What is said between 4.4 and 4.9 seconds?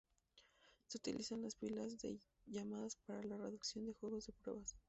pruebas.